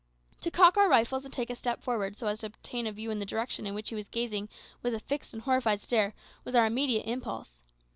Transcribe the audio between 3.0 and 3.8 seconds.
in the direction in